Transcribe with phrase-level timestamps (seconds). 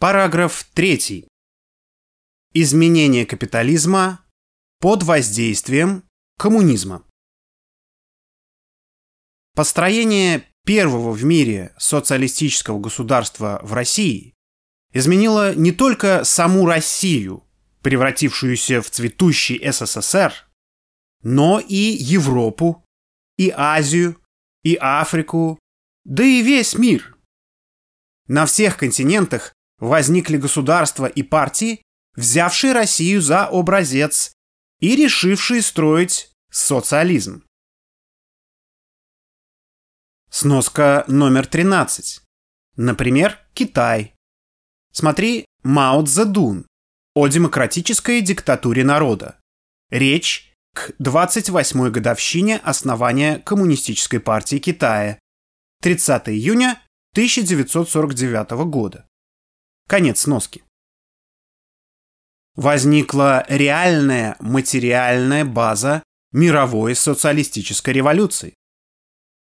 [0.00, 1.28] Параграф 3.
[2.54, 4.24] Изменение капитализма
[4.78, 6.04] под воздействием
[6.38, 7.04] коммунизма.
[9.54, 14.32] Построение первого в мире социалистического государства в России
[14.94, 17.46] изменило не только саму Россию,
[17.82, 20.32] превратившуюся в цветущий СССР,
[21.22, 22.86] но и Европу,
[23.36, 24.18] и Азию,
[24.62, 25.58] и Африку,
[26.06, 27.18] да и весь мир.
[28.28, 31.82] На всех континентах возникли государства и партии,
[32.14, 34.32] взявшие Россию за образец
[34.78, 37.44] и решившие строить социализм.
[40.30, 42.20] Сноска номер 13.
[42.76, 44.14] Например, Китай.
[44.92, 46.66] Смотри Мао Цзэдун
[47.14, 49.40] о демократической диктатуре народа.
[49.90, 55.18] Речь к 28-й годовщине основания Коммунистической партии Китая.
[55.82, 56.80] 30 июня
[57.12, 59.09] 1949 года.
[59.90, 60.62] Конец сноски.
[62.54, 68.54] Возникла реальная материальная база мировой социалистической революции.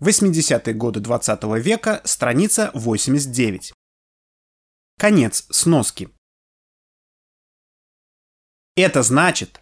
[0.00, 3.74] 80-е годы 20 -го века, страница 89.
[4.98, 6.08] Конец сноски.
[8.74, 9.60] Это значит,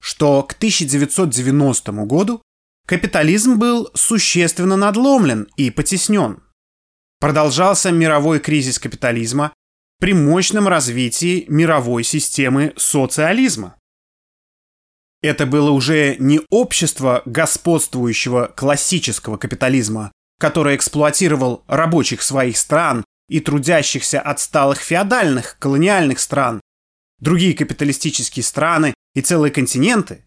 [0.00, 2.42] что к 1990 году
[2.88, 6.42] капитализм был существенно надломлен и потеснен.
[7.22, 9.52] Продолжался мировой кризис капитализма
[10.00, 13.76] при мощном развитии мировой системы социализма.
[15.22, 20.10] Это было уже не общество господствующего классического капитализма,
[20.40, 26.60] которое эксплуатировал рабочих своих стран и трудящихся отсталых феодальных колониальных стран,
[27.20, 30.24] другие капиталистические страны и целые континенты,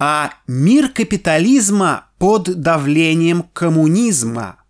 [0.00, 4.63] а мир капитализма под давлением коммунизма.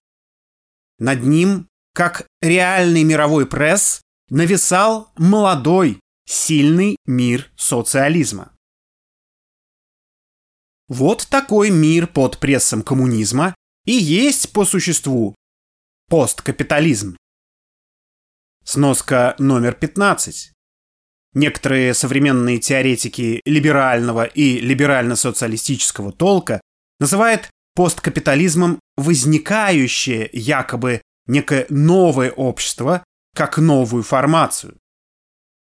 [1.04, 4.00] Над ним, как реальный мировой пресс,
[4.30, 8.56] нависал молодой, сильный мир социализма.
[10.88, 13.54] Вот такой мир под прессом коммунизма
[13.84, 15.34] и есть по существу
[16.08, 17.18] посткапитализм.
[18.64, 20.54] Сноска номер 15.
[21.34, 26.62] Некоторые современные теоретики либерального и либерально-социалистического толка
[26.98, 33.04] называют посткапитализмом возникающее якобы некое новое общество
[33.34, 34.78] как новую формацию.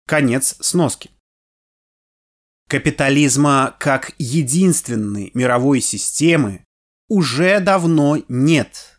[0.06, 1.10] Конец сноски.
[2.68, 6.64] Капитализма как единственной мировой системы
[7.08, 8.98] уже давно нет.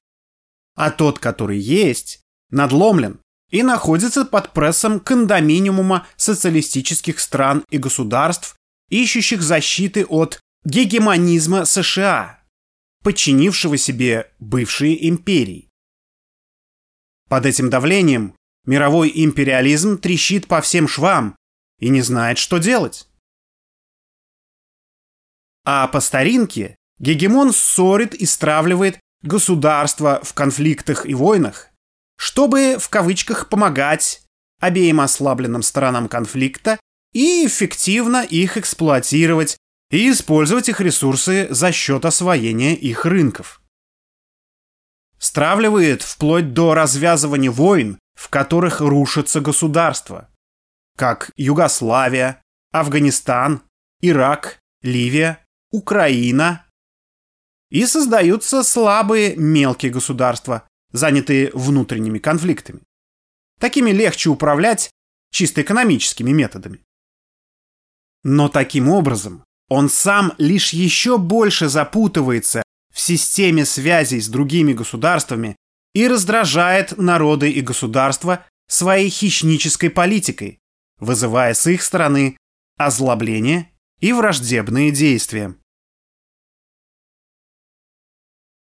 [0.76, 3.20] А тот, который есть, надломлен
[3.50, 8.56] и находится под прессом кондоминиума социалистических стран и государств,
[8.90, 12.38] ищущих защиты от гегемонизма США–
[13.10, 15.68] подчинившего себе бывшие империи.
[17.28, 18.36] Под этим давлением
[18.68, 21.36] мировой империализм трещит по всем швам
[21.80, 23.08] и не знает, что делать.
[25.66, 31.70] А по старинке гегемон ссорит и стравливает государства в конфликтах и войнах,
[32.16, 34.22] чтобы в кавычках помогать
[34.60, 36.80] обеим ослабленным сторонам конфликта
[37.14, 39.58] и эффективно их эксплуатировать
[39.92, 43.62] и использовать их ресурсы за счет освоения их рынков.
[45.18, 50.30] Стравливает вплоть до развязывания войн в которых рушатся государства,
[50.98, 52.44] как Югославия,
[52.74, 53.64] Афганистан,
[54.02, 56.68] Ирак, Ливия, Украина.
[57.70, 62.82] И создаются слабые мелкие государства, занятые внутренними конфликтами.
[63.58, 64.90] Такими легче управлять
[65.32, 66.84] чисто экономическими методами.
[68.24, 75.56] Но таким образом он сам лишь еще больше запутывается в системе связей с другими государствами
[75.94, 80.60] и раздражает народы и государства своей хищнической политикой,
[81.00, 82.38] вызывая с их стороны
[82.78, 85.56] озлобление и враждебные действия.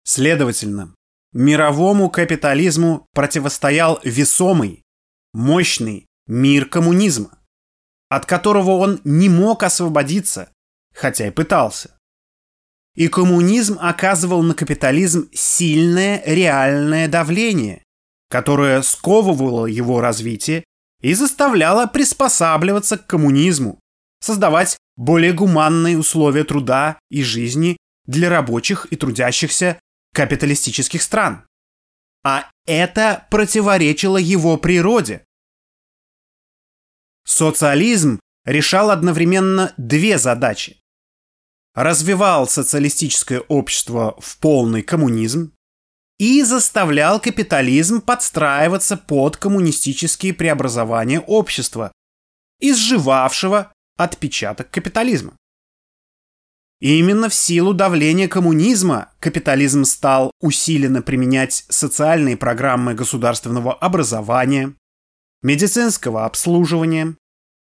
[0.05, 0.95] Следовательно,
[1.33, 4.83] мировому капитализму противостоял весомый,
[5.33, 7.39] мощный мир коммунизма,
[8.09, 10.51] от которого он не мог освободиться,
[10.99, 11.97] хотя и пытался.
[12.95, 17.85] И коммунизм оказывал на капитализм сильное реальное давление,
[18.29, 20.65] которое сковывало его развитие
[21.01, 23.79] и заставляло приспосабливаться к коммунизму,
[24.21, 29.79] создавать более гуманные условия труда и жизни для рабочих и трудящихся
[30.13, 31.47] капиталистических стран.
[32.25, 35.23] А это противоречило его природе,
[37.29, 40.81] Социализм решал одновременно две задачи.
[41.79, 45.53] Развивал социалистическое общество в полный коммунизм
[46.19, 51.93] и заставлял капитализм подстраиваться под коммунистические преобразования общества,
[52.59, 55.37] изживавшего отпечаток капитализма.
[56.81, 64.75] Именно в силу давления коммунизма капитализм стал усиленно применять социальные программы государственного образования,
[65.43, 67.15] медицинского обслуживания,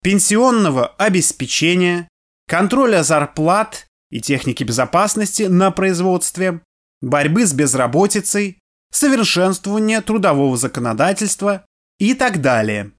[0.02, 2.08] пенсионного обеспечения,
[2.46, 6.62] контроля зарплат и техники безопасности на производстве,
[7.00, 8.60] борьбы с безработицей,
[8.92, 11.64] совершенствования трудового законодательства
[11.98, 12.92] и так далее.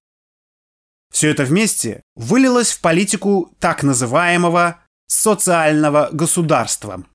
[1.12, 7.06] Все это вместе вылилось в политику так называемого социального государства.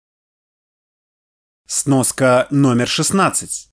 [1.67, 3.71] Сноска номер 16.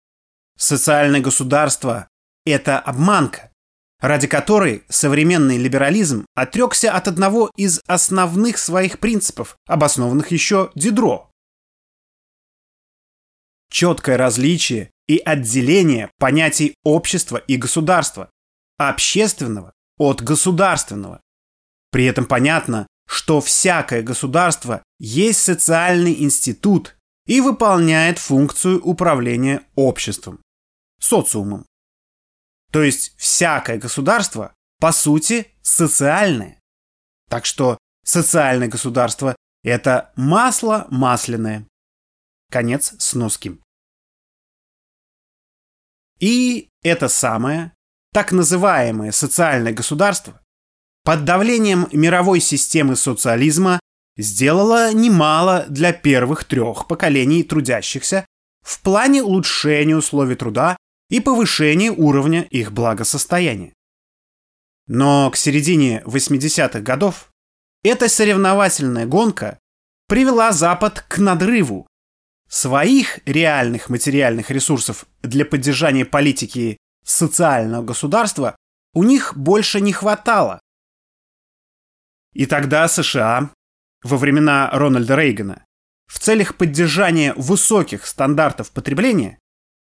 [0.57, 2.07] Социальное государство–
[2.45, 3.51] это обманка,
[4.03, 11.31] ради которой современный либерализм отрекся от одного из основных своих принципов, обоснованных еще Дидро.
[13.71, 18.29] Четкое различие и отделение понятий общества и государства,
[18.77, 21.21] общественного от государственного.
[21.89, 30.41] При этом понятно, что всякое государство есть социальный институт и выполняет функцию управления обществом,
[30.99, 31.65] социумом.
[32.73, 36.59] То есть всякое государство, по сути, социальное.
[37.29, 41.67] Так что социальное государство– это масло масляное.
[42.51, 43.59] Конец сноски.
[46.19, 47.73] И это самое,
[48.11, 50.41] так называемое социальное государство,
[51.03, 53.79] под давлением мировой системы социализма
[54.17, 58.25] сделало немало для первых трех поколений трудящихся
[58.63, 60.75] в плане улучшения условий труда
[61.13, 63.71] и повышение уровня их благосостояния.
[64.87, 67.29] Но к середине 80-х годов
[67.83, 69.59] эта соревновательная гонка
[70.07, 71.85] привела Запад к надрыву.
[72.49, 78.55] Своих реальных материальных ресурсов для поддержания политики социального государства
[78.95, 80.59] у них больше не хватало.
[82.33, 83.51] И тогда США
[84.01, 85.63] во времена Рональда Рейгана
[86.07, 89.37] в целях поддержания высоких стандартов потребления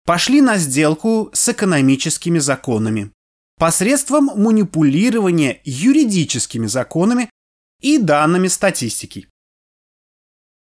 [0.04, 3.12] пошли на сделку с экономическими законами
[3.58, 7.28] посредством манипулирования юридическими законами
[7.80, 9.28] и данными статистики.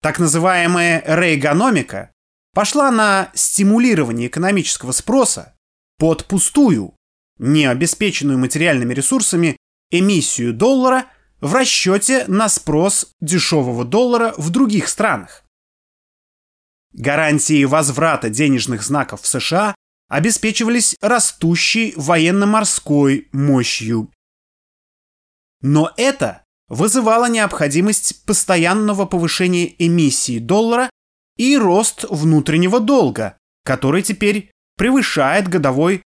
[0.01, 2.11] Так называемая рейгономика
[2.53, 5.55] пошла на стимулирование экономического спроса
[5.97, 6.95] под пустую,
[7.37, 9.57] не обеспеченную материальными ресурсами
[9.91, 11.05] эмиссию доллара
[11.41, 15.43] в расчете на спрос дешевого доллара в других странах.
[16.93, 19.75] Гарантии возврата денежных знаков в США
[20.07, 24.11] обеспечивались растущей военно-морской мощью.
[25.61, 30.89] Но это вызывало необходимость постоянного повышения эмиссии доллара
[31.37, 36.03] и рост внутреннего долга, который теперь превышает годовой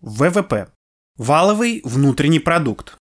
[0.00, 0.72] ВВП–
[1.16, 2.96] валовый внутренний продукт.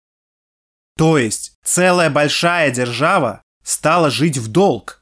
[0.96, 5.01] То есть целая большая держава стала жить в долг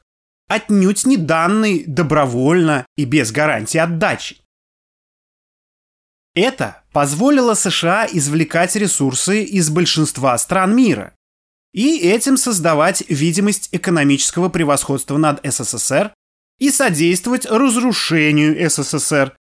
[0.51, 4.37] отнюдь не данный добровольно и без гарантии отдачи.
[6.35, 11.13] Это позволило США извлекать ресурсы из большинства стран мира
[11.73, 16.13] и этим создавать видимость экономического превосходства над СССР
[16.59, 19.35] и содействовать разрушению СССР,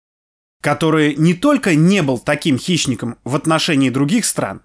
[0.63, 4.63] который не только не был таким хищником в отношении других стран,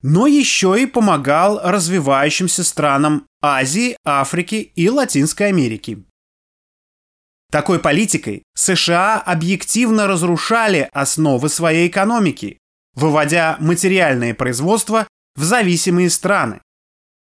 [0.00, 6.04] но еще и помогал развивающимся странам Азии, Африки и Латинской Америки.
[7.50, 12.58] Такой политикой США объективно разрушали основы своей экономики,
[12.94, 16.62] выводя материальное производство в зависимые страны,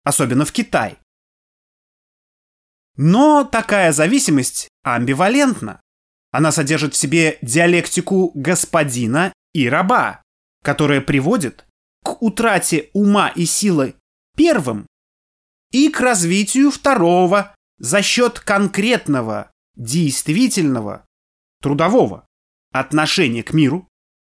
[0.03, 0.99] особенно в Китай.
[2.97, 5.81] Но такая зависимость амбивалентна.
[6.31, 10.23] Она содержит в себе диалектику господина и раба,
[10.63, 11.65] которая приводит
[12.03, 13.95] к утрате ума и силы
[14.37, 14.87] первым
[15.73, 21.05] и к развитию второго за счет конкретного, действительного,
[21.61, 22.27] трудового
[22.73, 23.89] отношения к миру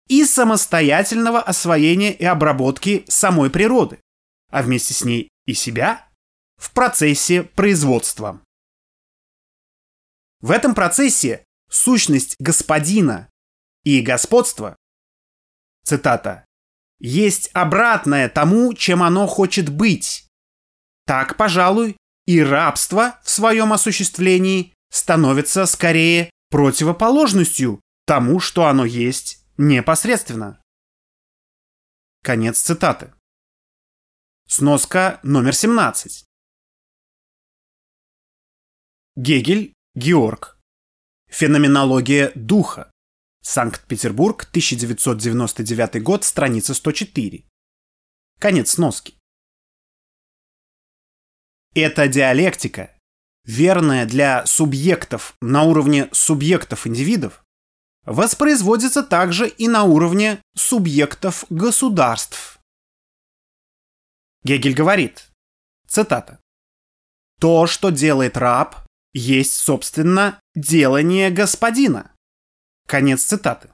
[0.08, 4.00] и самостоятельного освоения и обработки самой природы,
[4.50, 6.08] а вместе с ней и себя
[6.56, 8.42] в процессе производства.
[10.40, 13.28] В этом процессе сущность господина
[13.84, 14.76] и господства,
[15.84, 16.44] цитата,
[16.98, 20.25] есть обратное тому, чем оно хочет быть.
[21.06, 21.96] Так, пожалуй,
[22.26, 30.60] и рабство в своем осуществлении становится скорее противоположностью тому, что оно есть непосредственно.
[32.22, 33.12] Конец цитаты.
[34.48, 36.24] Сноска номер 17.
[39.16, 40.58] Гегель, Георг.
[41.28, 42.90] Феноменология духа.
[43.42, 47.44] Санкт-Петербург, 1999 год, страница 104.
[48.40, 49.15] Конец сноски.
[51.78, 52.90] Эта диалектика,
[53.44, 57.44] верная для субъектов на уровне субъектов-индивидов,
[58.06, 62.58] воспроизводится также и на уровне субъектов государств.
[64.42, 65.28] Гегель говорит,
[65.86, 66.40] цитата,
[67.38, 68.76] «То, что делает раб,
[69.12, 72.10] есть, собственно, делание господина».
[72.88, 73.68] Конец цитаты.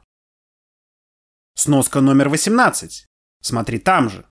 [1.55, 3.07] Сноска номер 18.
[3.43, 4.27] Смотри там же.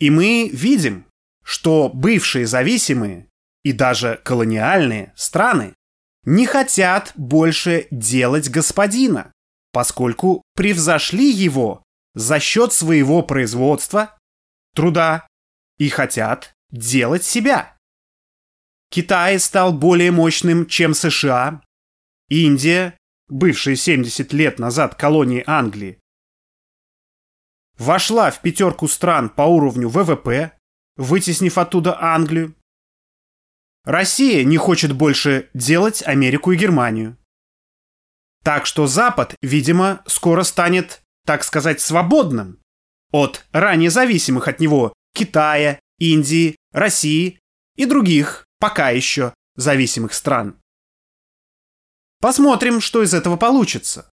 [0.00, 1.06] И мы видим,
[1.42, 3.28] что бывшие зависимые
[3.62, 5.74] и даже колониальные страны
[6.24, 9.32] не хотят больше делать господина,
[9.72, 11.82] поскольку превзошли его
[12.14, 14.18] за счет своего производства,
[14.74, 15.26] труда
[15.78, 17.76] и хотят делать себя.
[18.90, 21.62] Китай стал более мощным, чем США,
[22.28, 22.96] Индия,
[23.28, 25.98] бывшая 70 лет назад колонией Англии,
[27.78, 30.52] вошла в пятерку стран по уровню ВВП,
[30.96, 32.54] вытеснив оттуда Англию.
[33.84, 37.16] Россия не хочет больше делать Америку и Германию.
[38.44, 42.60] Так что Запад, видимо, скоро станет, так сказать, свободным
[43.12, 47.38] от ранее зависимых от него Китая, Индии, России
[47.76, 50.56] и других пока еще зависимых стран.
[52.20, 54.10] Посмотрим, что из этого получится.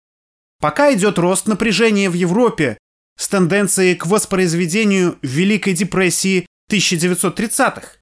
[0.61, 2.79] Пока идет рост напряжения в Европе
[3.17, 7.99] с тенденцией к воспроизведению Великой депрессии 1930-х.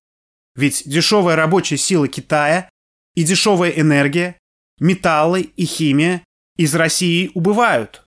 [0.54, 2.68] Ведь дешевая рабочая сила Китая
[3.14, 4.38] и дешевая энергия,
[4.78, 6.24] металлы и химия
[6.56, 8.04] из России убывают.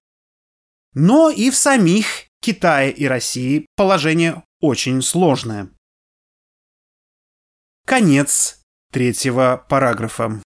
[0.93, 5.70] Но и в самих Китае и России положение очень сложное.
[7.86, 10.42] Конец третьего параграфа.